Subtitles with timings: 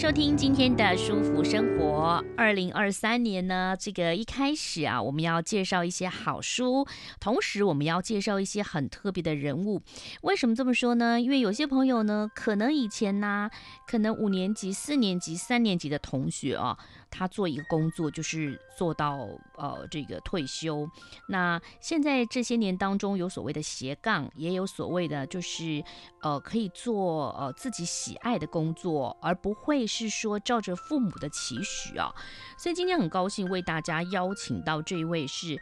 [0.00, 2.24] 收听今天的舒服生活。
[2.34, 6.86] 二零二三年呢，这个一开始啊，我们要介绍一些好书，
[7.20, 9.82] 同时我们要介绍一些很特别的人物。
[10.22, 11.20] 为什么这么说呢？
[11.20, 13.50] 因为有些朋友呢，可能以前呢、
[13.86, 16.78] 可能五年级、四年级、三年级的同学啊。
[17.10, 20.88] 他做一个工作，就是做到呃这个退休。
[21.28, 25.82] 那现在这些年当中，有所谓的斜杠，也有所谓的就是
[26.22, 32.14] 呃可以做呃自己喜爱的工作，而不会是说照着父母的期许啊。
[32.56, 35.60] 所以今天很高兴为大家邀请到这一位是。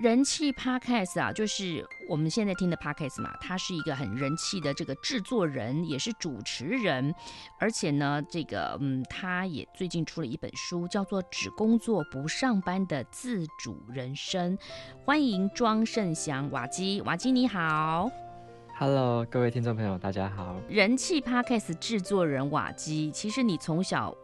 [0.00, 7.14] 人气 Podcast 啊，就是我们现在听的 Podcast 嘛，他是一个很人气的这个制作人，也是主持人，
[7.58, 14.56] 而且呢，这个嗯，他也最近出了一本书，叫做《只工作不上班的自主人生》。
[15.04, 18.10] 欢迎庄胜祥瓦基，瓦基你好
[18.78, 20.56] ，Hello，各位听众朋友，大家好。
[20.66, 24.16] 人气 Podcast 制作人瓦基，其实你从小。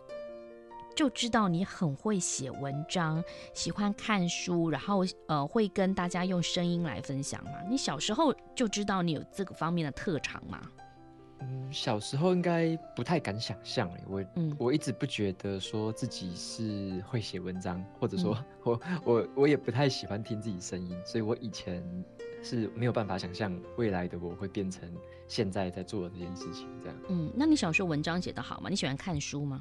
[0.96, 7.62] 就知道你很会写文章，喜欢看书，然后呃会跟大家用声音来分享嘛。
[7.68, 10.58] 你小时候就知道你有这个方面的特长吗？
[11.40, 21.84] 嗯，小时候应该不太敢想象哎，我嗯我一直不觉得说自己是会写文章，或者说、嗯、 我我我也不太喜欢听自己声音，所以我以前
[22.42, 24.90] 是没有办法想象未来的我会变成
[25.28, 26.96] 现在在做的这件事情这样。
[27.10, 28.70] 嗯，那你小时候文章写得好吗？
[28.70, 29.60] 你喜欢看书吗？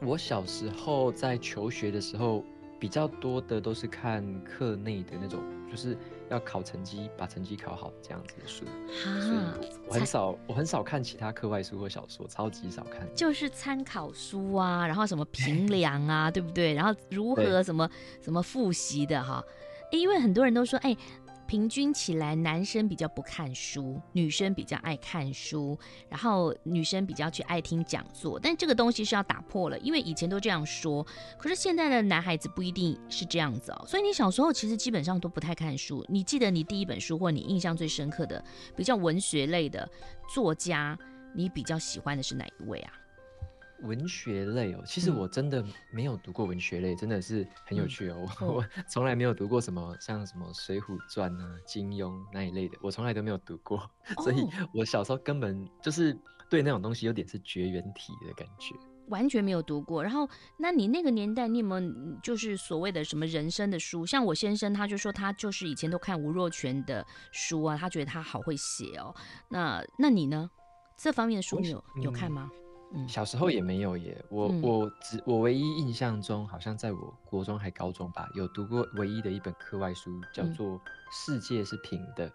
[0.00, 2.44] 我小时候在求学的时候，
[2.78, 5.40] 比较多的都是看课内的那种，
[5.70, 5.96] 就是
[6.28, 8.64] 要考成绩，把成绩考好这样子的书。
[8.64, 13.08] 哈，所以我很少，我很少看其他课外书或小说，超级少看。
[13.14, 16.74] 就是参考书啊，然后什么评量啊，对不对？
[16.74, 17.88] 然后如何什么
[18.20, 19.42] 什么复习的哈？
[19.90, 20.96] 因为很多人都说，哎。
[21.46, 28.38] 平均起来，男生比较不看书，女生比较爱看书，然后女生比较去爱听讲座。
[28.38, 31.06] 但这个东西是要打破了，因为以前都这样说，
[31.38, 33.84] 可是现在的男孩子不一定是这样子哦。
[33.86, 36.04] 所以你小时候其实基本上都不太看书。
[36.08, 38.44] 你记得你第一本书或你印象最深刻的
[38.76, 39.88] 比较文学类的
[40.34, 40.98] 作家，
[41.34, 42.92] 你比较喜欢的是哪一位啊？
[43.82, 48.26] 文学类哦，其实我真的没有读过文学类，嗯、真的是很有趣哦。
[48.40, 53.78] 嗯、我从来没有读过什么像什么《水浒传》啊、金庸那一类的，我从来都没有读过，
[54.16, 56.16] 哦、所以我小时候根本就是
[56.48, 58.74] 对那种东西有点是绝缘体的感觉，
[59.08, 60.02] 完全没有读过。
[60.02, 60.28] 然后，
[60.58, 61.92] 那你那个年代，你有没有
[62.22, 64.06] 就是所谓的什么人生的书？
[64.06, 69.14] 像我先生，他就说他就是以前都看吴若权的书啊，他觉得他好会写哦。
[69.48, 70.50] 那那你呢？
[70.96, 72.50] 这方面的书你有有看吗？
[73.08, 80.78] 小时候也没有耶，我我只我唯一印象中，好像在我国中还高中吧，有读过唯一的一本课外书，叫做
[81.10, 82.30] 《世界是平的》。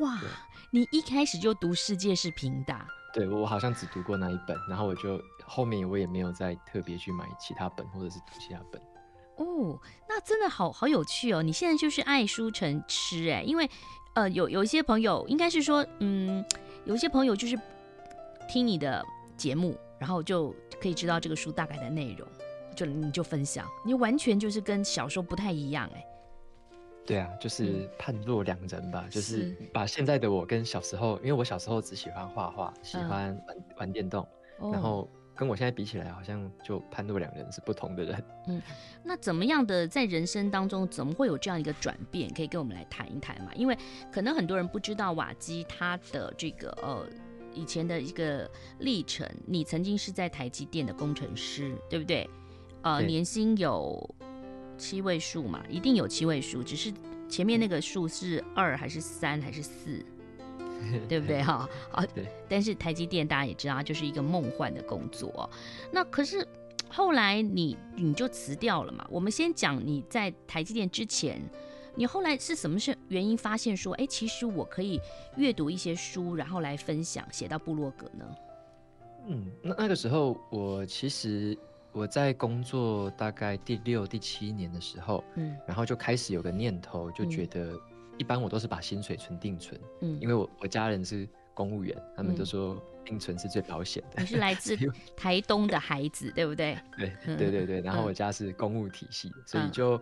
[0.00, 0.20] 哇，
[0.70, 2.72] 你一开始就读《世界是平的》？
[3.12, 8.80] 对，我好像只读过那一本，然后我就后面我也没有再特别去买其他本或者是读其他本。
[9.36, 11.42] 哦，那真的好好有趣哦！
[11.42, 13.68] 你现在就是爱书成痴哎，因为
[14.14, 16.44] 呃有有一些朋友应该是说，嗯，
[16.84, 17.58] 有一些朋友就是
[18.48, 19.04] 听你的。
[19.40, 22.28] 节目，然后就可以知道这个书大概的内容，
[22.76, 26.04] 就你就分享，你完全就是跟小时候不太一样哎。
[27.06, 34.28] 对啊，就是判若两人吧，嗯、就是把现在的我跟小时候，因为我小时候只喜欢画画，喜欢玩、嗯、玩电动，
[34.60, 38.24] 然后跟我现在比起来，好像就判若两人，是不同的人。
[38.46, 38.62] 嗯，
[39.02, 42.30] 那怎么样的在人生当中，怎么会有这样一个转变？
[42.34, 43.50] 可以跟我们来谈一谈嘛？
[43.54, 43.76] 因为
[44.12, 47.08] 可能很多人不知道瓦基他的这个呃。
[47.54, 52.28] 以前的一个历程，你曾经是在台积电的工程师，对不对？
[52.82, 54.14] 呃，年薪有
[54.78, 56.92] 七位数嘛，一定有七位数，只是
[57.28, 60.04] 前面那个数是二还是三还是四，
[61.08, 61.68] 对不对 哈？
[61.92, 62.06] 啊，
[62.48, 65.48] 但是台积电大家也知道，就是一个梦幻的工作。
[65.92, 66.46] 那可是
[66.88, 69.06] 后来你你就辞掉了嘛？
[69.10, 71.40] 我们先讲你在台积电之前。
[71.94, 75.00] 你后来是什么是原因发现说，哎，其实我可以
[75.36, 78.24] 阅读一些书，然后来分享，写到部落格呢？
[79.26, 81.56] 嗯，那那个时候我其实
[81.92, 87.78] 我在工作大概第六、第七年的时候，嗯，然后就开始有个念头，就觉得
[88.16, 94.22] 一般我都是把薪水存定存，嗯，因为我我家人是公务员，他们都说定存是最保险的。
[94.22, 94.74] 你是来自
[95.16, 96.78] 台东的孩子，对不对？
[96.96, 97.80] 对对对对。
[97.82, 100.00] 然后我家是公务体系，嗯、所以就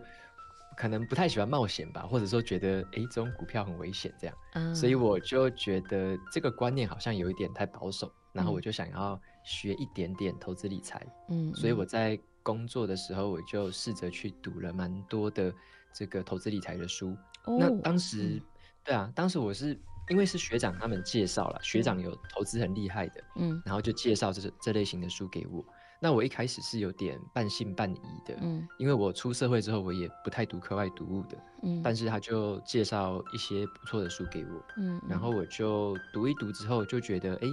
[0.79, 4.35] 可能不太喜欢冒险吧，或者说觉得哎，这种股票很危险这样。
[4.53, 4.73] 嗯。
[4.73, 11.05] 所以我就觉得这个观念好像有一点太保守，然后我就想要学一点点投资理财。
[11.27, 11.53] 嗯。
[11.53, 15.53] 所以我在工作的时候，我就试着去读了蛮多的
[15.93, 17.15] 这个投资理财的书。
[17.43, 17.57] 哦。
[17.59, 18.41] 那当时，嗯、
[18.85, 19.77] 对啊，当时我是。
[20.09, 25.63] 因为是学长他们介绍了，学长有投资很厉害的，嗯，然后就介绍这这类型的书给我。
[26.01, 37.47] 那我一开始是有点半信半疑的，嗯，因为我出社会之后我也不太读课外读物的，嗯，但是他就介绍一些不错的书给我，嗯，然后我就读一读之后就觉得，哎，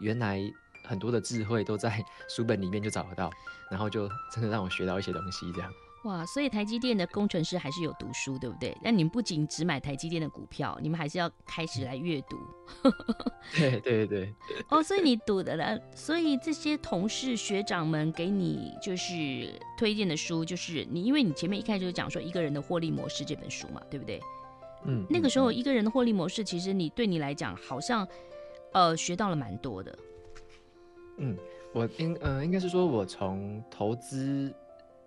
[0.00, 0.40] 原来
[0.84, 3.30] 很多的智慧都在 书本里面就找得到，
[3.70, 5.72] 然后就真的让我学到一些东西，这样。
[6.04, 8.76] 哇，所以台积电的工程师还是有读书，对不对？
[8.82, 12.36] 那你们不仅只买台积电的股票，你们还是要开始来阅读。
[13.56, 14.34] 对 对 对。
[14.68, 24.20] 哦，所以你读的了，所以这些同事学长们给你就是推荐的书，就是你，因为你前面一开始就讲说《一个人的获利模式》这本书嘛，对不对？
[24.84, 25.06] 嗯。
[25.08, 28.04] 那个时候，《一个人的获利模式》其实你对你来讲好像
[28.72, 29.96] 呃学到了蛮多的。
[31.18, 31.38] 嗯，
[31.72, 34.52] 我应呃应该是说我从投资。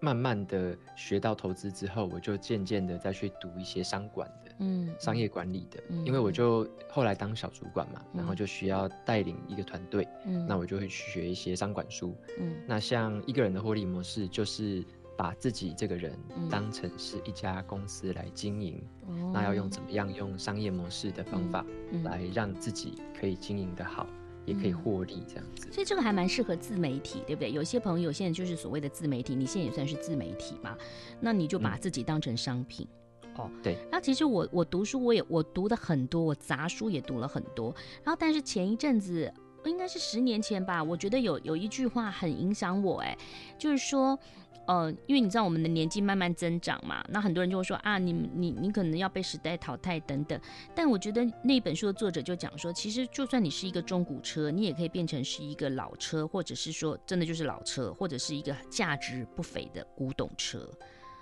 [0.06, 14.86] 慢慢的学到投资之后，我就渐渐的再去读一些商管的，嗯，商业管理的，嗯，因为我就后来当小主管嘛，嗯，然后就需要带领一个团队，嗯，那我就会去学一些商管书，嗯，那像一个人的获利模式，就是
[15.18, 16.16] 把自己这个人
[16.52, 21.66] 当成是一家公司来经营，嗯，那要用怎么样用商业模式的方法
[22.04, 24.06] 来让自己可以经营的好。
[24.46, 27.52] 也可以获利这样子，所以这个还蛮适合自媒体，对不对？
[27.52, 30.78] 有些朋友现在就是所谓的自媒体，你现在也算是自媒体嘛，
[31.20, 32.88] 那你就把自己当成商品，
[33.24, 33.52] 嗯、哦。
[33.64, 33.74] 对。
[33.92, 37.74] 然后其实我我读书我也我读的很多，我杂书也读了很多。
[38.04, 39.34] 然后但是前一阵子
[39.66, 43.18] 应该是十年前吧，我觉得有有一句话很影响我，哎，
[43.58, 44.18] 就是说。
[44.68, 50.40] 呃，因为你知道我们的年纪慢慢增长嘛，那很多人就会说啊，你你你可能要被时代淘汰等等。
[50.74, 60.68] 但我觉得那本书的作者就讲说，其实就算你是一个中古车，你也可以变成是一个老车，或者是说真的就是老车，或者是一个价值不菲的古董车。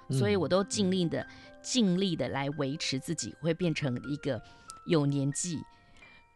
[0.10, 1.26] 所以我都尽力的
[1.62, 4.42] 尽力的来维持自己会变成一个
[4.86, 5.58] 有年纪、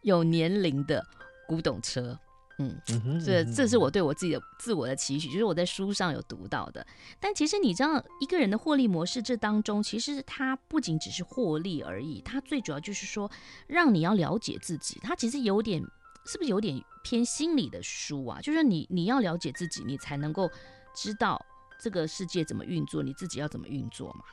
[0.02, 1.06] 有年龄的
[1.46, 2.18] 古董车。
[2.60, 2.76] 嗯，
[3.24, 6.84] 这这是我对我自己的自我的期许，就是我在书上有读到的。
[7.20, 13.30] 但其实你知道，一个人的获利模式这当中，其实它不仅只是获利而已，它最主要就是说，
[13.68, 14.98] 让你要了解自己。
[15.02, 15.80] 它其实有点，
[16.26, 18.40] 是不是有点偏心理的书啊？
[18.40, 20.50] 就是你你要了解自己，你才能够
[20.96, 21.40] 知道
[21.80, 24.24] 这个世界怎么运作，你自己要怎么运作嘛。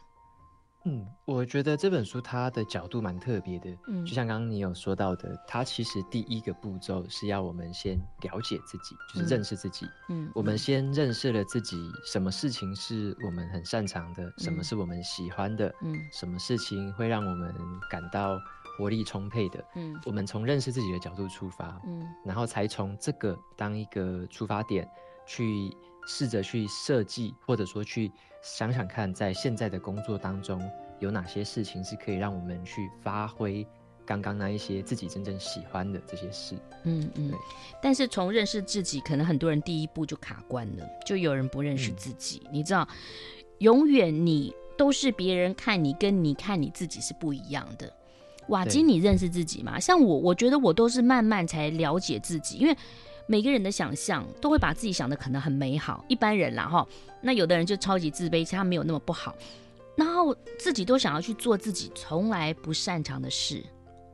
[0.88, 17.54] 嗯，我觉得这本书它的角度蛮特别的，嗯，就像刚刚你有说到的，它其实第一个步骤是要我们先了解自己，就是认识自己，嗯，我们先认识了自己，什么事情是我们很擅长的，什么是我们喜欢的，嗯，什么事情会让我们
[17.90, 18.40] 感到
[18.78, 24.88] 活力充沛的，嗯，我们从认识自己的角度出发，嗯，然后才从这个当一个出发点
[25.26, 28.12] 去试着去设计，或者说去。
[28.46, 30.62] 想想看，在现在的工作当中，
[31.00, 33.66] 有哪些事情是可以让我们去发挥
[34.06, 36.56] 刚刚那一些自己真正喜欢的这些事？
[36.84, 37.34] 嗯嗯。
[37.82, 42.44] 但是从认识自己，可能很多人第一步就卡关了，就有人不认识自己。
[42.46, 42.88] 嗯、你知道，
[43.58, 47.92] 永远你都是别人看你跟你看你自己是不一样的。
[48.50, 49.80] 瓦基，你认识自己吗？
[49.80, 52.78] 像我，我觉得我都是慢慢才了解自己，因为。
[53.28, 56.88] 每个人的想象都会把自己想的可能很美好，一般人啦哈，
[57.22, 59.36] 那有的人就超级自卑，其实他没有那么不好，
[59.96, 63.64] 然后自己都想要去做自己从来不擅长的事，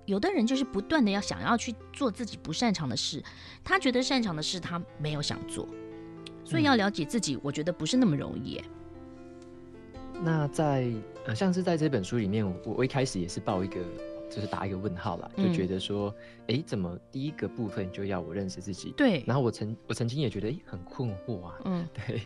[0.05, 3.21] 有的人就是不断的要想要去做自己不擅长的事，
[3.63, 5.67] 他觉得擅长的事他没有想做，
[6.45, 8.61] 所以要了解自己，我觉得不是那么容易。
[10.23, 10.89] 那在
[11.25, 13.77] 呃，像是在这本书里面，我我一开始也是抱一个。
[14.31, 16.15] 就是打一个问号了，就觉得说，
[16.47, 18.91] 哎、怎么第一个部分就要我认识自己？
[18.95, 19.21] 对。
[19.27, 21.59] 然后我曾我曾经也觉得，哎、欸，很困惑啊。
[21.65, 22.21] 嗯， 对。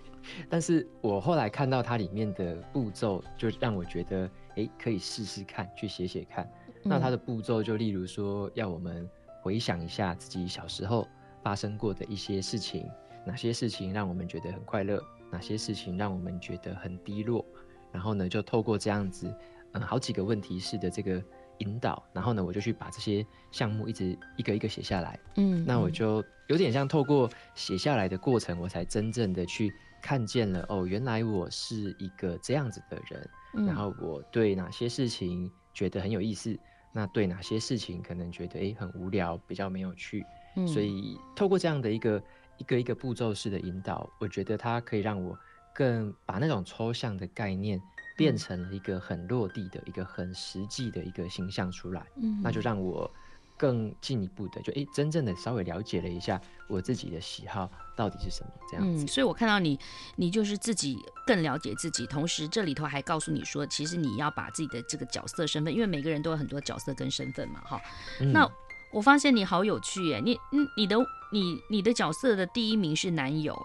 [0.47, 6.45] 但是我后来看到它里面的步骤，就让我觉得，哎、欸，可以试试看，去写写看。
[6.83, 9.09] 嗯、那它的步骤就例如说，要我们
[9.41, 11.07] 回想一下自己小时候
[11.41, 12.87] 发生过的一些事情，
[13.25, 17.43] 哪些事情让我们觉得很快乐，哪些事情让我们觉得很低落。
[17.91, 19.33] 然后呢，就透过这样子，
[19.71, 21.19] 嗯，好几个问题式的这个。
[21.59, 25.19] 引导，然后呢，我就去把这些项目一直一个一个写下来。
[25.35, 33.29] 嗯，那我就有点像透过写下来的过程，我才真正的去看见了哦，原来我是一个这样子的人。
[33.55, 36.57] 嗯，然后我对哪些事情觉得很有意思，
[36.91, 40.25] 那对哪些事情可能觉得诶很无聊，比较没有趣。
[40.57, 42.23] 嗯，所以透过这样的一个
[42.57, 45.37] 一个一个步骤式的引导，我觉得它可以让我
[45.73, 47.81] 更把那种抽象的概念
[48.15, 52.05] 变成了一个很落地的一个很实际的一个形象出来。
[52.15, 53.09] 嗯，那就让我。
[53.57, 59.05] 更进一步的，就诶、欸，真正的稍微了解了一下我自己的喜好到底是什么这样子。
[59.05, 59.79] 嗯，所以我看到你，
[60.17, 67.81] 你就是自己更了解自己，同时这里头还告诉你说，其实你要把自己的这个角色身份，因为每个人都有很多角色跟身份嘛，哈、
[68.19, 68.33] 嗯。
[68.33, 68.45] 那
[68.91, 70.97] 我发现你好有趣耶，你，你，你的，
[71.31, 73.55] 你，你的角色的第一名是男友，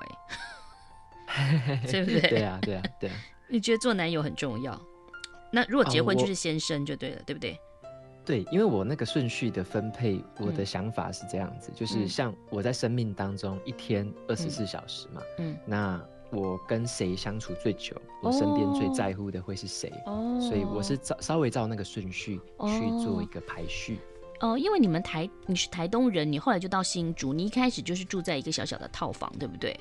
[1.27, 2.21] 哎， 对不对？
[2.31, 3.17] 对啊，对啊，对啊。
[3.51, 4.81] 你觉得做男友很重要？
[5.53, 7.59] 那如果结婚就是先生就对了，哦、对不对？
[8.25, 23.99] 对，因为我那个顺序的分配，我的想法是这样子，嗯、就是像我在生命当中一天二十四小时嘛，嗯，那我跟谁相处最久，嗯、我身边最在乎的会是谁，哦，所以我是照稍微照那个顺序去做一个排序。
[24.41, 29.79] 哦，因为你们台你是台东人，你后来就到新竹，你一开始就是住在一个小小的套房，对不对？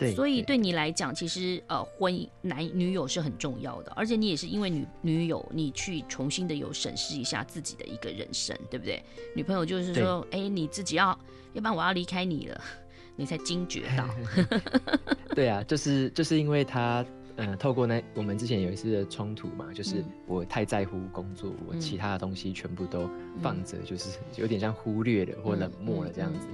[0.00, 9.02] 对，所以对你来讲，其实呃，婚姻男女友是很重要的，而且你也是因为女女友，你去重新的有审视一下自己的一个人生，对不对？
[9.36, 11.08] 女朋友就是说，哎，你自己要，
[11.52, 12.58] 要不然我要离开你了，
[13.14, 14.08] 你才惊觉到。
[15.36, 17.04] 对啊，就是就是因为他，
[17.36, 23.06] 呃，透过那我们之前有一次的冲突嘛，就是我太在乎工作，嗯、我其他的东西全部都
[23.42, 26.46] 放着，就是有点像忽略了或冷漠了这样子。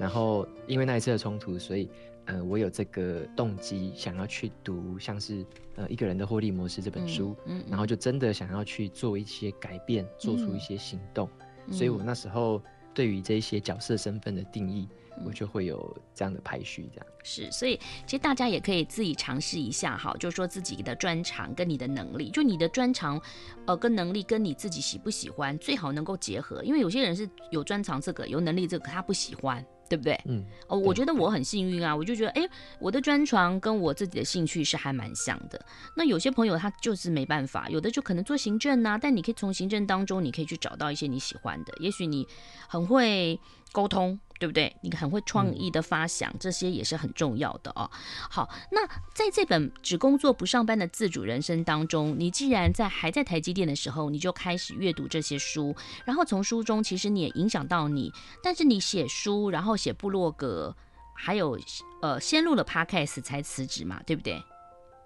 [0.00, 1.86] 然后因为那一次的冲突，所以。
[2.26, 5.44] 呃，我有这个动机，想要去读像是
[5.76, 11.28] 呃一个人的获利模式这本书，嗯，嗯，然后就真的想要去做一些改变，做出一些行动，
[11.66, 12.62] 嗯，所以我那时候
[12.94, 14.88] 对于这些角色身份的定义，
[15.18, 17.06] 嗯，我就会有这样的排序，这样。
[17.22, 23.20] 是，所以其实大家也可以自己尝试一下哈，就是说自己的专长跟你的能力，就你的专长，
[23.66, 29.62] 呃，跟能力跟你自己喜不喜欢，最好能够结合，因为有些人是有专长这个，有能力这个，他不喜欢。
[29.88, 30.18] 对不对？
[30.26, 32.48] 嗯，哦，我觉得我很幸运啊，我就觉得，哎，
[32.78, 35.64] 我的专长跟我自己的兴趣是还蛮像的。
[35.96, 42.26] 那有些朋友他就是没办法，有的就可能做行政啊，但你可以从行政当中，你可以去找到一些你喜欢的，也许你
[42.68, 43.38] 很会
[43.72, 44.18] 沟通。
[44.38, 44.74] 对不对？
[44.82, 47.90] 你很会创意的发想，嗯，这些也是很重要的哦。
[48.30, 55.74] 好，那在这本只工作不上班的自主人生当中，你既然在还在台积电的时候，你就开始阅读这些书，
[56.04, 58.12] 然后从书中其实你也影响到你，
[58.42, 60.74] 但是你写书，然后写部落格，
[61.14, 61.58] 还有
[62.02, 64.42] 呃先录了 Podcast 才辞职嘛，对不对？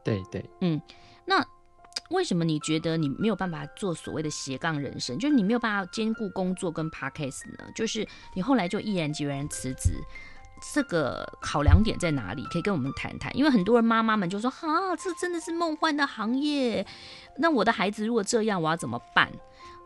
[0.04, 0.80] 对对，嗯，
[1.26, 1.46] 那。
[2.10, 5.18] 为什么你觉得你没有办法做所谓的斜杠人生？
[5.18, 7.64] 就是你没有办法兼顾工作跟 Podcast 呢？
[7.74, 9.92] 就是你后来就毅然决然辞职，
[10.74, 12.42] 这个考量点在哪里？
[12.46, 13.36] 可以跟我们谈谈。
[13.36, 16.86] 因为很多人妈妈们就说：“啊，这真的是梦幻的行业。
[17.36, 19.30] 那我的孩子如果这样，我要怎么办？”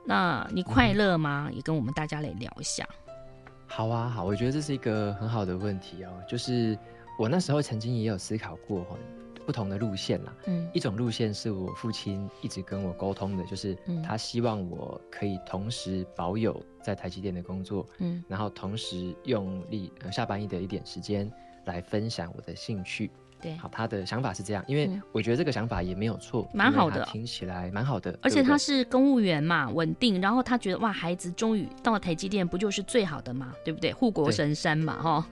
[0.07, 1.49] 那你快乐吗？
[1.53, 2.85] 也跟我们大家来聊一下。
[3.67, 6.11] 好啊，好，我觉得这是一个很好的问题哦。
[6.29, 6.79] 就是
[7.19, 8.87] 我那时候曾经也有思考过
[9.45, 21.31] 不同的路线啦，嗯，一种路线是我父亲一直跟我沟通的，就是他希望我可以同时保有在台积电的工作，嗯，然后同时用力呃下班一的一点时间
[21.65, 33.93] 来分享我的兴趣，对，好，他的想法是这样，因为我觉得这个想法也没有错，蛮好的，听起来蛮好的，而且他是公务员嘛，稳定，然后他觉得哇，孩子终于到了台积电，不就是最好的嘛，对不对？
[33.93, 35.27] 护国神山嘛，哈。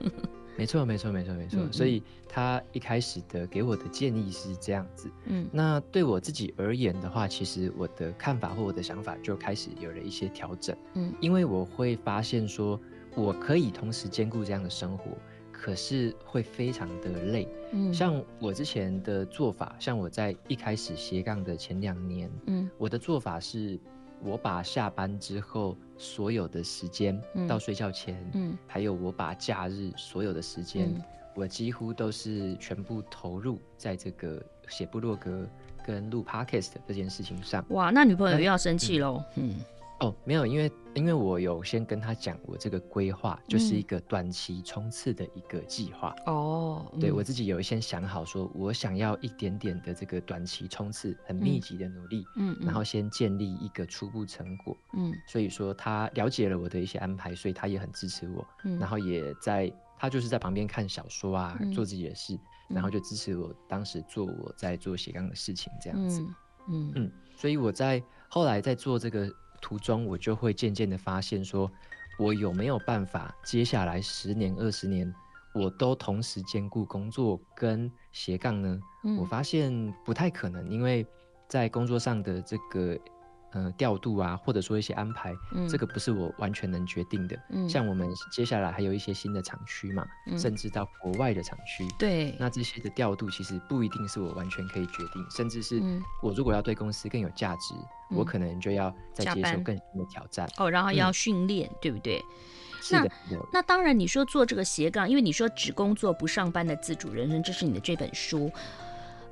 [0.57, 1.59] 没错，没错，没错，没错。
[1.61, 5.09] 嗯，所以他一开始的给我的建议是这样子。
[5.25, 10.75] 嗯，那对我自己而言的话，其实我的看法或我的想法就开始有了一些调整。
[10.93, 12.79] 嗯，因为我会发现说，
[13.15, 15.17] 我可以同时兼顾这样的生活，
[15.51, 17.47] 可是会非常的累。
[17.71, 23.79] 嗯，像我之前的做法，像我在一开始斜杠的前两年，嗯，我的做法是。
[24.23, 31.01] 我把下班之后所有的时间到睡觉前，嗯，嗯，还有我把假日所有的时间，嗯，
[31.35, 35.47] 我几乎都是全部投入在这个写部落格
[35.85, 37.63] 跟录 Podcast 这件事情上。
[37.69, 39.23] 哇，那女朋友又要生气喽？
[39.35, 39.51] 嗯。
[39.59, 39.65] 嗯
[40.01, 46.15] 哦，没有，因为因为我有先跟他讲，我这个规划就是一个短期冲刺的一个计划。
[46.25, 54.75] 哦、嗯，对我自己有先想好，说我想要一点点的这个短期冲刺，很密集的努力，嗯，然后先建立一个初步成果。
[54.93, 58.45] 嗯，所以说他了解了我的一些安排，所以他也很支持我。
[58.65, 62.35] 嗯，然后也在他就是在旁边看小说啊，嗯、做自己的事，
[62.67, 66.25] 然后就支持我当时做我在做斜杠的事情这样子。
[66.67, 69.31] 嗯嗯，所以我在后来在做这个。
[69.61, 71.71] 途中，我就会渐渐的发现，说
[72.17, 75.13] 我有没有办法，接下来十年、二十年，
[75.53, 78.79] 我都同时兼顾工作跟斜杠呢？
[79.03, 79.71] 嗯，我发现
[80.03, 81.05] 不太可能，因为
[81.47, 82.97] 在工作上的这个
[83.51, 87.37] 呃调度啊，或者说一些安排，嗯，这个不是我完全能决定的。
[87.49, 95.81] 嗯，像我们接下来还有一些新的厂区嘛，嗯，甚至到国外的厂区，对，那这些的调度其实不一定是我完全可以决定，甚至是
[96.21, 97.73] 我如果要对公司更有价值，
[98.09, 100.49] 嗯，我可能就要再接受更新的挑战。
[100.57, 102.23] 哦，然后要训练，嗯，对不对？
[102.89, 103.07] 那
[103.53, 108.51] 那当然，你说做这个斜杠，因为你说只工作不上班的自主人生，这是你的这本书，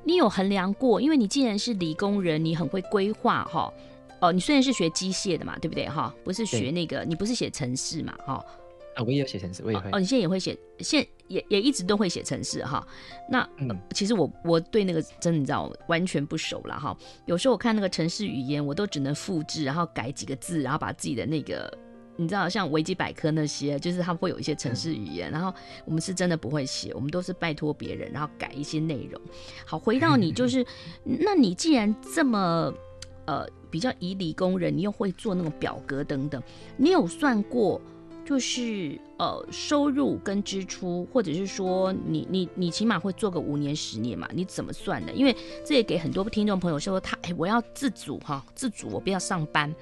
[0.04, 1.02] 你有衡量过？
[1.02, 3.62] 因为你既然是理工人，你很会规划哈。
[3.62, 3.74] 哦，
[4.34, 6.14] 你虽然是学机械的嘛，对不对哈？
[6.24, 8.46] 不是学那个，你不是写程式嘛哈？
[8.96, 9.90] 啊，我也有写程式，我也会。
[9.92, 12.86] 哦，你现在也会写，现也也一直都会写程式哈。
[13.30, 16.98] 那嗯，其实我我对那个真的你知道完全不熟了哈。
[17.26, 21.72] 有时候我看那个程式语言，我都只能复制，然后改几个字，然后把自己的那个。
[22.22, 25.54] 你知道，像维基百科那些，就是他们会有一些城市语言，嗯，然后
[25.86, 29.22] 我们是真的不会写，我们都是拜托别人，然后改一些内容。
[29.66, 30.66] 好，回到你，就 是，
[31.06, 32.74] 那你既然这么
[33.26, 36.42] 呃比较以理工人，你又会做那种表格等等，
[36.78, 37.80] 你有算过，
[38.26, 44.30] 就是呃收入跟支出，或者是说你你你起码会做个五年十年嘛？
[44.34, 45.12] 你怎么算的？
[45.14, 45.36] 因为
[45.66, 49.74] 这也给很多听众朋友说，他哎我要自主哈，自主我不要上班。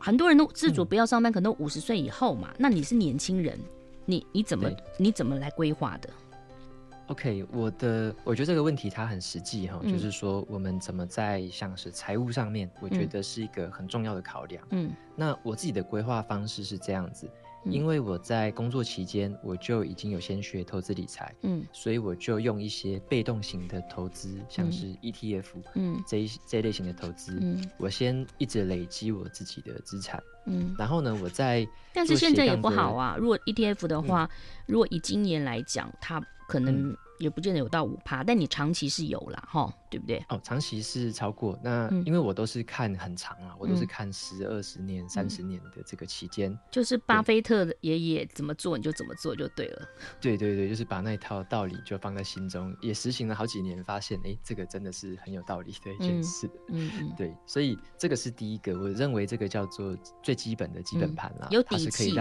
[0.00, 2.54] 很多人都自主不要上班，可能五十岁以后嘛。
[2.56, 3.58] 那你是年轻人，
[4.04, 6.08] 你你怎么你怎么来规划的
[7.08, 14.64] ？OK，我的我觉得这个问题它很实际哈，就是说我们怎么在像是财务上面，我觉得是一个很重要的考量。
[14.70, 17.28] 嗯，那我自己的规划方式是这样子。
[17.64, 33.16] 因为我在工作期间，我就已经有先学投资理财，嗯，所以我就用一些被动型的投资，像是 ETF，嗯，这一这一类型的投资，嗯，我先一直累积我自己的资产，嗯，然后呢，我在，但是现在也不好啊。
[33.18, 34.30] 如果 ETF 的话，嗯，
[34.66, 36.96] 如果以今年来讲，它可能，嗯。
[37.18, 40.24] 也不见得有到五趴，但你长期是有啦，哈，对不对？
[40.28, 41.58] 哦，长期是超过。
[41.62, 46.56] 那因为我都是看很长啊，嗯、我都是看十、二十年、三十年的这个期间。
[46.70, 49.88] 就是巴菲特的爷爷怎么做，你就怎么做就对了。
[50.20, 56.48] 对对对，就是把那一套道理就放在心中，也实行了好几年，发现哎、欸，这个真的是很有道理的一件事。
[56.68, 62.14] 嗯嗯，对，所以这个是第一个，我认为这个叫做最基本的基本盘啦、嗯，有底气。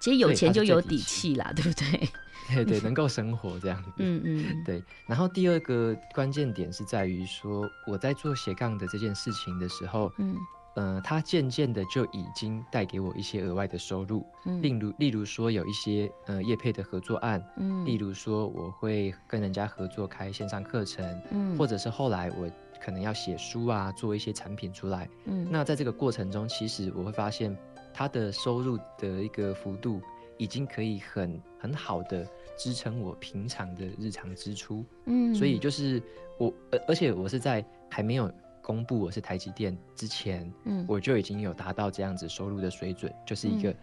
[0.00, 2.08] 其实有钱就有底气啦，对， 对不对？
[2.48, 3.90] 对对，能够生活这样子。
[3.98, 4.82] 嗯嗯，对。
[5.06, 10.36] 然后第二个关键点是在于说，我在做斜杠的这件事情的时候，嗯，
[10.74, 14.24] 呃，它渐渐的就已经带给我一些额外的收入。
[14.44, 27.56] 嗯，例如例如说有一些呃业配的合作案，嗯，例如说我会跟人家合作开线上课程，嗯，或者是后来我可能要写书啊，做一些产品出来，嗯，那在这个过程中，其实我会发现
[27.92, 30.00] 它的收入的一个幅度。
[30.38, 32.26] 已经可以很很好的
[32.62, 36.00] 支撑我平常的日常支出，嗯，所以就是
[36.38, 43.76] 我，而而且我是在还没有公布我是台积电之前，嗯，我就已经有达到这样子收入的水准，就是一个、嗯、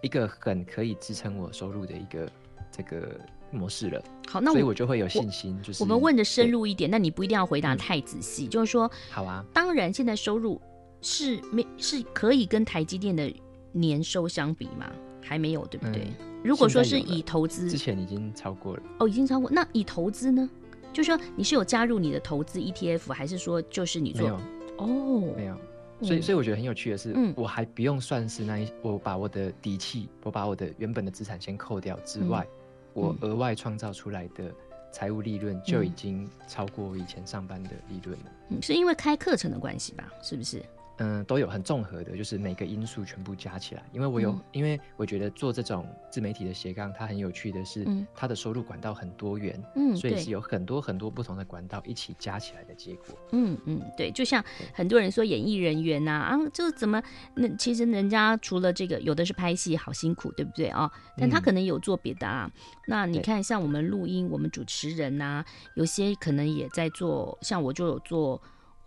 [0.00, 2.26] 一个很可以支撑我收入的一个
[2.70, 4.02] 这个模式了。
[4.26, 5.60] 好，那我所以我就会有信心。
[5.60, 10.58] 就是我们问的深入一点，那你不一定要回答太仔细，就是说，好啊，当然现在收入
[11.02, 13.30] 是没是可以跟台积电的
[13.72, 14.90] 年收相比吗？
[15.22, 16.08] 还没有，对不对？
[16.20, 19.50] 嗯、如果说是以投资，之前已经超过了哦，已经超过。
[19.50, 20.48] 那以投资呢？
[20.92, 24.22] 就是说你是有加入你的投资 ETF，还是说就是你做？
[24.22, 24.40] 没有
[24.78, 25.56] 哦，没有。
[26.02, 32.58] 所以，所以我觉得很有趣的是，嗯、我还不用算是那一，我把我的底气，我把我的原本的资产先扣掉之外，嗯、
[32.94, 34.52] 我额外创造出来的
[34.90, 38.32] 财务利润就已经超过我以前上班的利润了。
[38.48, 40.10] 嗯，是因为开课程的关系吧？
[40.20, 40.60] 是不是？
[41.02, 43.82] 嗯，都有很综合的，就是每个因素全部加起来。
[43.92, 53.18] 因为我有，嗯、因为我觉得做这种自媒体的斜杠，它很有趣的是，嗯、它的收入管道很多元，嗯，所以是有很多很多不同的管道一起加起来的结果。
[53.32, 57.02] 嗯嗯，对，就像很多人说演艺人员呐、啊，啊，就怎么
[57.34, 60.88] 那其实人家除了这个，有的是拍戏，好辛苦，对不对啊？
[61.16, 62.48] 但他可能有做别的啊。
[62.54, 68.40] 嗯、那你看，像我们录音，我们主持人呐、啊，有些可能也在做，像我就有做。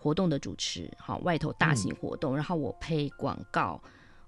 [0.05, 3.81] 活动的主持，好，外头大型活动，嗯、然后我配广告，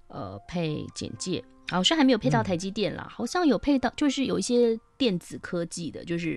[0.08, 6.36] 呃，配简介，好像还没有配到台积电啦，嗯、好像有配到，就是有一些电子科技的，就是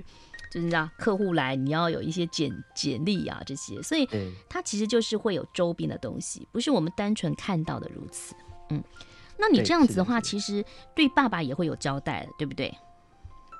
[0.51, 4.07] 就是你知道，客户来你要有一些简简历啊这些，所以
[4.47, 8.35] 它其实就是会有周边的东西，不是我们单纯看到的如此。
[8.69, 8.83] 嗯，
[9.39, 10.63] 那你这样子的话，其实
[10.95, 12.71] 对爸爸也会有交代，对不对？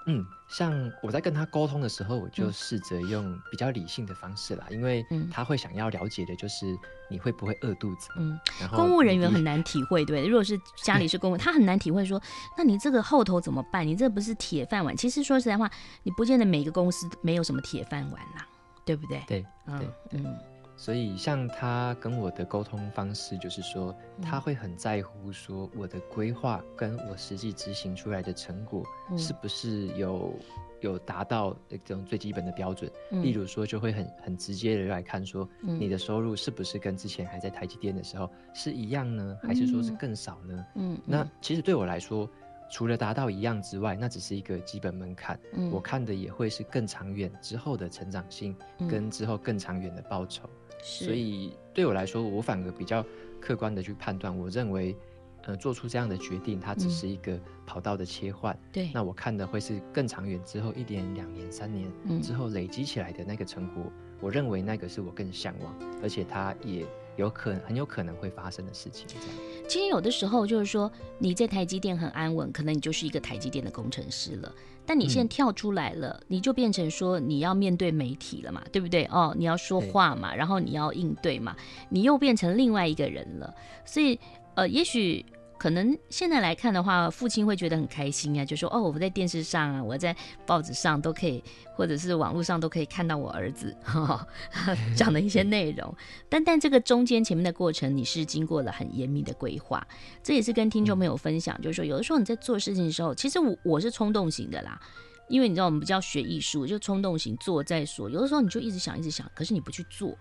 [0.08, 6.66] 嗯，像我在跟他沟通的时候，我就试着用比较理性的方式啦，嗯、因为他会想要了解的就是
[7.10, 8.10] 你会不会饿肚子。
[8.18, 12.22] 嗯，然后公务人员很难体会，对，如果是家里是公务，他很难体会说，
[12.58, 13.86] 那你这个后头怎么办？
[13.86, 14.98] 你这不是铁饭碗。
[14.98, 15.70] 其实说实在话，
[16.04, 18.48] 你不见得每个公司没有什么铁饭碗啦，
[18.84, 19.22] 对不对？
[19.28, 20.36] 对，嗯嗯。
[20.82, 28.84] 所以像他跟我的沟通方式，就是说他会很在乎说我的规划跟我实际执行出来的成果
[29.16, 30.34] 是不是有
[30.80, 32.92] 有达到这种最基本的标准。
[33.12, 40.66] 例如说，就会很很直接的来看说，你的收入是不是跟之前还在台积电的时候是一样呢，还是说是更少呢？
[40.78, 42.28] 嗯，那其实对我来说。
[42.74, 45.38] 除了达到一样之外，那只是一个基本门槛。
[45.52, 48.56] 嗯，我看的也会是更长远之后的成长性，
[48.90, 50.50] 跟之后更长远的报酬。
[50.82, 53.06] 是，所以对我来说，我反而比较
[53.40, 54.36] 客观的去判断。
[54.38, 54.96] 我认为，
[55.44, 58.58] 呃，做出这样的决定，它只是一个跑道的切换。
[58.72, 61.92] 对，那我看的会是更长远之后一年、两年、三年
[62.22, 63.84] 之后累积起来的那个成果。
[64.20, 66.86] 我认为那个是我更向往，而且它也。
[67.22, 69.26] 有可能很有可能会发生的事情，这样。
[69.70, 74.54] 其实有的时候就是说，你在台积电很安稳，可能你就是一个台积电的工程师了。
[74.86, 79.06] 但你现在跳出来了，嗯、你就变成说你要面对媒体了嘛，对不对？
[79.06, 81.56] 哦，你要说话嘛，然后你要应对嘛，
[81.90, 83.56] 你又变成另外一个人了。
[83.86, 84.20] 所以，
[84.56, 85.26] 呃，也许。
[85.62, 91.44] 可能现在来看的话，父亲会觉得很开心啊，就说哦，我在电视上啊，我在报纸上都可以，
[91.76, 94.28] 或者是网络上都可以看到我儿子 哈
[94.98, 95.96] 讲的一些内容。
[96.28, 99.88] 但但这个中间前面的过程，你是经过了很严密的规划。
[100.24, 104.82] 这也是跟听众朋友分享，就是说有的时候你在做事情的时候，其实我我是冲动型的啦，
[105.30, 108.10] 因为你知道我们比较学艺术，就冲动型做再说。
[108.10, 110.18] 有的时候你就一直想一直想，可是你不去做，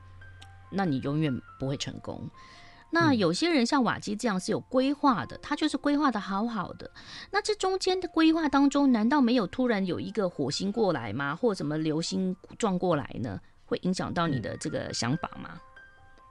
[0.71, 2.29] 那你永远不会成功。
[2.93, 6.91] 那有些人像瓦基这样是有规划的，他就是规划的好好的。
[7.31, 11.35] 那这中间的规划当中，难道没有突然有一个火星过来吗？
[11.35, 13.41] 或者什么流星撞过来呢？
[13.65, 15.61] 会影响到你的这个想法吗？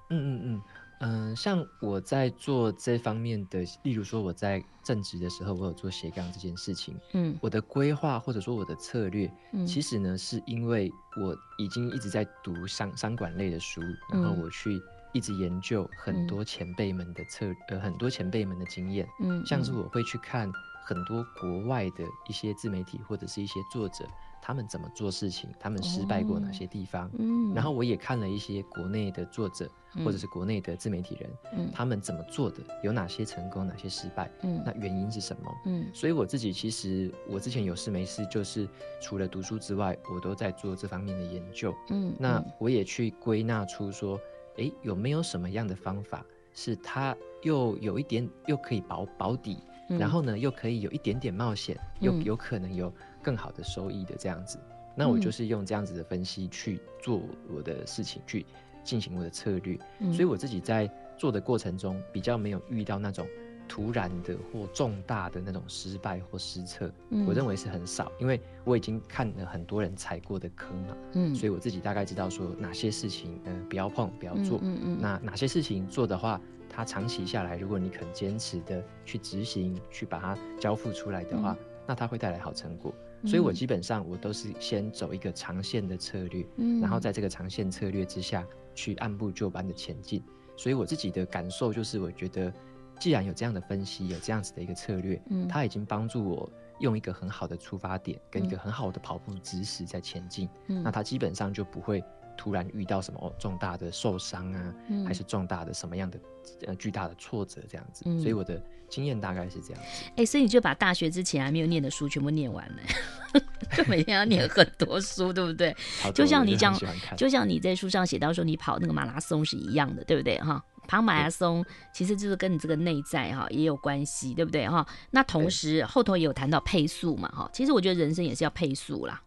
[0.10, 0.62] 嗯嗯嗯
[1.02, 6.94] 嗯，像我在做这方面的，例如说我在正职的时候，我有做斜杠这件事情。
[7.14, 10.92] 嗯，我的规划或者说我的策略，嗯，其实呢是因为
[11.22, 14.82] 我已经一直在读商商管类的书，然后我去。
[15.12, 20.52] 一直研究很多前辈们的策，嗯、呃，很多前辈们的经验，嗯，像是我会去看
[20.86, 24.06] 很多国外的一些自媒体或者是一些作者，
[24.42, 29.70] 他们怎么做事情，他们失败过哪些地方，嗯，然后我也看了一些国内的作者
[30.06, 38.68] 或者是国内的自媒体人，嗯，他们怎么做的，有哪些成功，哪些失败，嗯，那原因是什么，嗯，所以我自己其实我之前有事没事，就是
[39.02, 44.20] 除了读书之外，我都在做这方面的研究，嗯，那我也去归纳出说。
[44.60, 49.58] 诶，有没有什么样的方法是它又有一点又可以保保底，
[49.90, 52.94] 嗯、然后呢又可以有一点点冒险，又有可能有
[53.24, 54.58] 更好的收益的这样子？
[54.58, 57.22] 嗯、那我就是用这样子的分析去做
[57.54, 58.46] 我的事情，去
[58.84, 59.80] 进行我的策略。
[60.00, 63.26] 嗯、所以我自己在做的过程中比较没有遇到那种。
[63.70, 82.92] 突然的或重大的那种失败或失策，嗯、我认为是很少，因为我已经看了很多人踩过的坑嘛，嗯，所以我自己大概知道说哪些事情，嗯、呃，不要碰，不要做，嗯嗯，嗯，那哪些事情做的话，它长期下来，如果你肯坚持的去执行，去把它交付出来的话，嗯、那它会带来好成果。
[83.24, 90.24] 所以我基本上我都是先走一个长线的策略，嗯，然后在这个长线策略之下去按部就班的前进。
[90.58, 92.52] 所以我自己的感受就是，我觉得。
[93.00, 102.04] 既然有这样的分析，有这样子的一个策略，嗯，它已经帮助我用一个很好的出发点，跟一个很好的跑步姿势在前进，嗯，那它基本上就不会
[102.38, 106.20] 突然遇到什么重大的受伤啊，嗯，还是重大的什么样的
[106.68, 110.06] 呃巨大的挫折这样子，嗯，所以我的经验大概是这样子。
[110.12, 113.42] 哎，欸，所以你就把大学之前还没有念的书全部念完了，
[113.78, 115.76] 就每天要念很多书，对不对？
[116.14, 116.78] 就像你讲，
[117.18, 120.38] 就像你在书上写到说你跑那个马拉松是一样的，对不对？
[120.40, 120.64] 哈。
[120.90, 124.84] 跑马拉松其实就是跟你这个内在哈也有关系，对不对哈？
[125.12, 127.48] 那同时后头也有谈到配速嘛哈。
[127.54, 129.22] 其实我觉得人生也是要配速啦。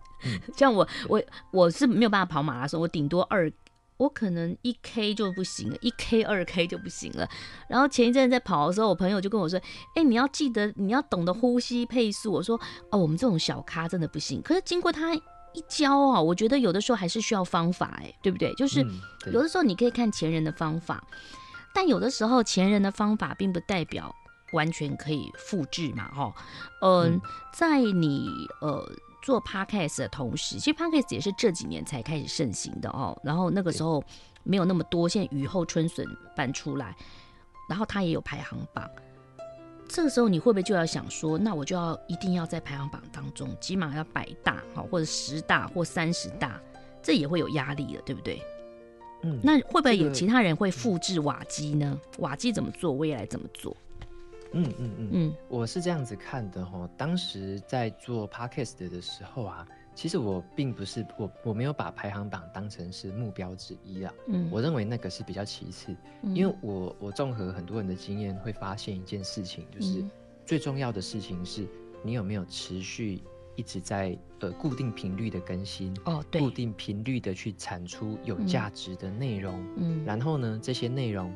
[0.56, 3.52] 像我我我是没有办法跑马拉松，我顶多二，
[3.98, 7.28] 我可能一 K 就不行了，一 K 二 K 就不行了。
[7.68, 9.60] 然后前一阵在跑的时候，我朋友就跟我说
[9.94, 12.58] ：“哎，你要记得你要懂得呼吸配速。”我说
[12.90, 15.12] ：“哦，我们这种小咖真的不行。”可是经过他。
[15.54, 18.52] 一教啊，我觉得有的时候还是需要方法，哎，对不对？
[18.54, 18.86] 就是
[19.26, 21.18] 有的时候你可以看前人的方法，嗯、
[21.74, 24.14] 但有的时候前人的方法并不代表
[24.52, 26.34] 完全可以复制嘛，哈、
[26.80, 27.04] 呃。
[27.06, 27.20] 嗯，
[27.52, 28.28] 在你
[28.60, 28.82] 呃
[29.22, 33.18] 做 podcast 的同时，其实 podcast 也是这几年才开始盛行的哦。
[33.22, 34.02] 然后那个时候
[34.42, 36.96] 没有那么多，现在雨后春笋般出来，
[37.68, 38.88] 然后它也有排行榜。
[39.92, 46.58] 这个时候你会不会就要想说，那我就要一定要在排行榜当中，起码要百大好，或者十大或三十大，
[47.02, 48.40] 这也会有压力的，对不对？
[49.22, 52.00] 嗯，那会不会有其他人会复制瓦基呢？
[52.02, 53.76] 嗯、瓦基怎么做，我也来怎么做？
[54.52, 56.88] 嗯嗯嗯嗯，我是这样子看的哈。
[56.96, 64.12] 当时在做 podcast 的时候啊，其实我并不是我我没有把排行榜当成是目标之一啊。
[64.26, 70.04] 嗯，我认为那个是比较其次，嗯、因为我我综合很多人的经验，会发现一件事情，就是
[70.46, 71.66] 最重要的事情是
[72.02, 73.20] 你有没有持续
[73.54, 81.32] 一直在呃固定频率的更新哦，对，固定频率的去产出有价值的内容，嗯，然后呢，这些内容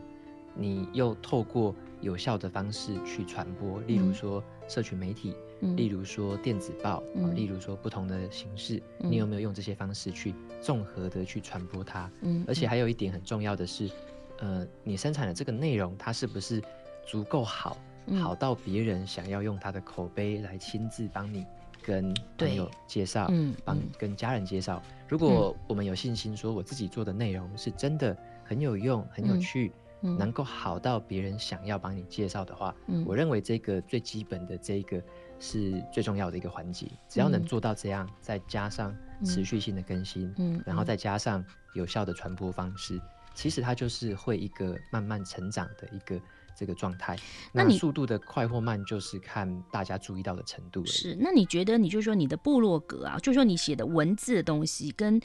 [0.55, 5.31] 你又透过有效的方式去传播，例如说社群媒体。
[5.31, 12.11] 嗯、例如说电子报，嗯、例如说不同的形式，嗯、你有没有用这些方式去综合的去传播它？
[12.21, 13.91] 嗯，而且还有一点很重要的是，
[14.39, 16.63] 呃，你生产的这个内容，它是不是
[17.07, 21.47] 足够好，嗯、好到别人想要用他的口碑来亲自帮你
[21.83, 24.83] 跟朋友介绍，嗯，帮跟家人介绍。
[25.09, 28.15] 如果我们有信心说我自己做的内容是真的
[28.45, 35.03] 很有用、很有趣，嗯、能够好到别人想要帮你介绍的话，嗯，我认为这个最基本的这个。
[35.39, 41.45] 是最重要的一个环节，只要能做到这样，嗯、再加上持续性的更新，嗯，然后再加上
[41.75, 43.03] 有效的传播方式，嗯、
[43.35, 46.21] 其实它就是会一个慢慢成长的一个
[46.57, 47.17] 这个状态。
[47.53, 50.85] 那你速度的快或慢，就是看大家注意到的程度。
[50.87, 55.21] 是，那你觉得，你就说你的部落格啊，就说你写的文字的东西，跟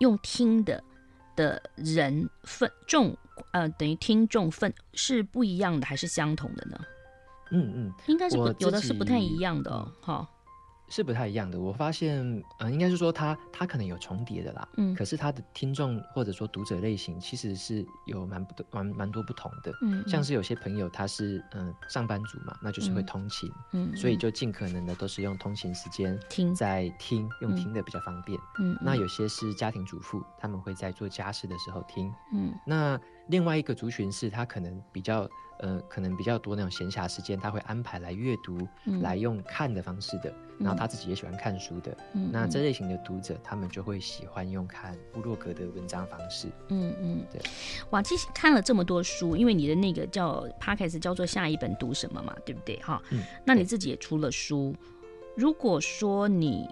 [0.00, 0.82] 用听的
[1.36, 3.16] 的人分众，
[3.52, 6.78] 呃，等于听众分是不一样的，还是相同的呢？
[7.50, 10.28] 嗯嗯，应该是不有的是不太一样的哦，哈，
[10.88, 11.58] 是不太一样的。
[11.58, 35.28] 我发现，嗯、呃，应该是说他他可能有重叠的啦，嗯，可是他的听众或者说读者类型其实是有蛮不蛮蛮多不同的，嗯，嗯，像是有些朋友他是嗯、呃、上班族嘛，那就是会通勤，嗯，嗯，所以就尽可能的都是用通勤时间听在听，用听的比较方便，嗯，嗯，那有些是家庭主妇，他们会在做家事的时候听，嗯，那另外一个族群是他可能比较。
[35.58, 40.32] 呃，可能比较多那种闲暇时间，他会安排来阅读，嗯、来用看的方式的。
[40.58, 41.96] 然后他自己也喜欢看书的。
[42.12, 46.48] 嗯、那这类型的读者，他们就会喜欢用看布洛格的文章方式。
[46.68, 47.42] 嗯嗯，对。
[47.90, 52.76] 哇，其实看了这么多书，因为你的那个叫 Podcast 叫做下一本读什么嘛，对不对？
[52.80, 53.22] 哈，嗯。
[53.44, 54.74] 那你自己也出了书。
[55.36, 56.68] 如果说你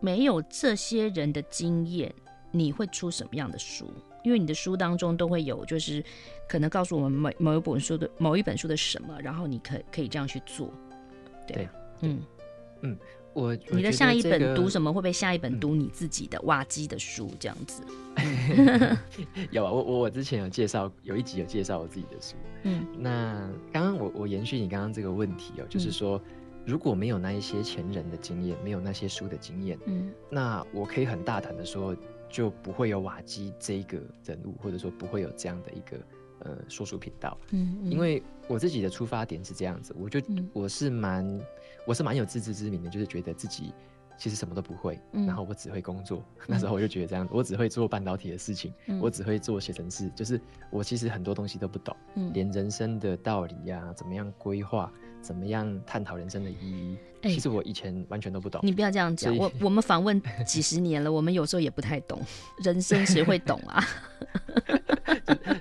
[0.00, 2.14] 没有这些人的经验，
[2.52, 3.92] 你会出什么样的书？
[4.22, 6.02] 因为你的书当中都会有，就是
[6.48, 10.72] 可能告诉我们某某一本书的某一本书的什么，然后你可可以这样去做，
[11.46, 11.68] 对，对
[12.02, 12.22] 嗯。
[12.84, 12.98] 嗯，
[13.32, 14.92] 我你的下一本读什么？
[14.92, 17.80] 会不会下一本读你自己的挖机的书这样子？
[19.52, 31.94] 有啊，我我我之前有介绍，有一集有介绍我自己的书，嗯，那刚刚我我延续你刚刚这个问题哦，就是说、嗯、如果没有那一些前人的经验，没有那些书的经验，嗯，那我可以很大胆的说。
[32.32, 35.98] 就不会有瓦基这一个人物，或者说不会有这样的一个
[36.38, 37.36] 呃说书频道。
[37.50, 41.40] 嗯，嗯，因为我自己的出发点是这样子，我就、嗯、我是蛮
[41.86, 43.74] 我是蛮有自知之明的，就是觉得自己
[44.16, 46.24] 其实什么都不会，嗯、然后我只会工作。
[46.38, 50.40] 嗯、那时候我就觉得这样子，我只会做半导体的事情，嗯、我只会做写程式，就是
[50.70, 54.90] 我其实很多东西都不懂，嗯、连人生的道理呀、啊，怎么样规划。
[55.22, 56.98] 怎么样探讨人生的意义？
[57.22, 58.60] 欸、其实我以前完全都不懂。
[58.64, 62.20] 你不要这样讲，我 我们访问几十年了，我们有时候也不太懂
[62.64, 63.84] 人生，谁会懂啊？
[65.26, 65.60] 嗯、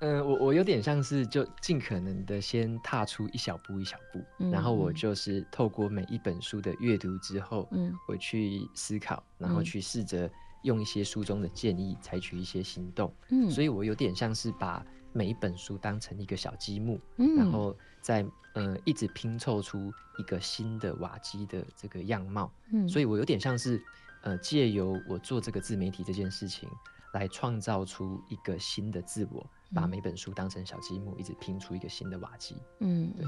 [0.20, 10.30] 呃，我我有点像是就尽可能的先踏出一小步一小步，嗯、然后我就是透过每一本书的阅读之后，嗯，我去思考，然后去试着
[10.62, 17.74] 用一些书中的建议采取一些行动，嗯，所以我有点像是把每一本书当成一个小积木，嗯，然后。
[18.02, 23.82] 在呃，一直拼凑出一个新的瓦基的这个样貌，嗯，所以我有点像是
[24.20, 26.68] 呃，借由我做这个自媒体这件事情，
[27.14, 32.54] 来创造出一个新的自我，把每本书当成小积木，一直拼出一个新的瓦基。
[32.80, 33.24] 嗯，对。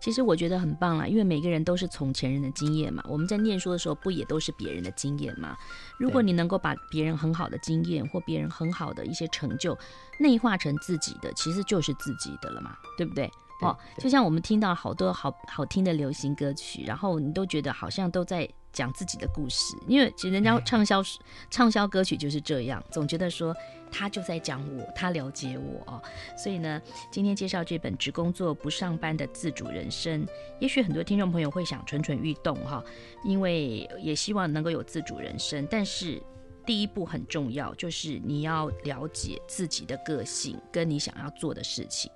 [0.00, 5.56] 其实我觉得很棒啦，因为每个人都是从前人的经验嘛，我们在念书的时候不也都是别人的经验吗？
[5.96, 9.78] 如果你能够把别人很好的经验或别人很好的一些成就
[10.18, 13.30] 内化成自己的，其实就是自己的了嘛，对不对？
[13.60, 21.02] 哦，就像我们听到好多好好听的流行歌曲，然后你都觉得好像都在讲自己的故事，因为其实人家畅销
[21.50, 23.54] 畅销歌曲就是这样，总觉得说
[23.90, 26.02] 他就在讲我，他了解我哦。
[26.36, 30.24] 所以呢，今天介绍这本《只工作不上班的自主人生》，
[30.60, 32.82] 也许很多听众朋友会想蠢蠢欲动哈，
[33.24, 36.22] 因为也希望能够有自主人生，但是
[36.64, 42.10] 第一步很重要，就是你要了解自己的个性跟你想要做的事情。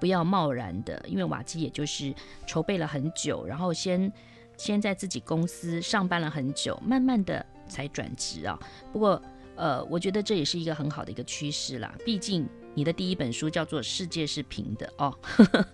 [0.00, 2.14] 不要贸然的，因为瓦基也就是
[2.46, 4.12] 筹备了很久，然后先
[4.56, 8.58] 先在自己公司上班了很久，慢慢的才转职啊。
[8.92, 9.20] 不过，
[9.56, 11.94] 呃，我觉得这也是一个很好的一个趋势啦。
[12.04, 15.16] 毕竟你的第一本书叫做《世界是平的》哦。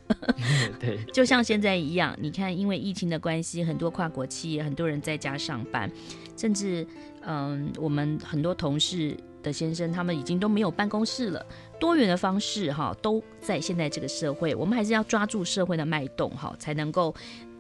[0.79, 5.91] 对， 就像现在一样，你看，因为疫情的关系，很多跨国企业，很多人在家上班，
[6.37, 6.87] 甚至
[7.23, 11.45] 嗯，我们很多同事的先生，他们已经都没有办公室了。
[11.81, 17.13] 多元的方式哈，都在现在这个社会，我们还是要抓住社会的脉动哈，才能够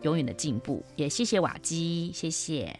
[0.02, 0.84] 永远的进步。
[0.94, 2.78] 也谢谢瓦基，谢谢，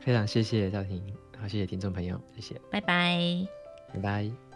[0.00, 1.00] 非常谢谢赵婷，
[1.38, 3.46] 好，谢谢听众朋友，谢谢，拜拜，
[3.94, 4.47] 拜拜。